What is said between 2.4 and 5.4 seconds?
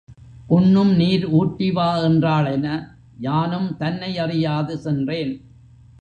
என, யானும் தன்னை அறியாது சென்றேன்.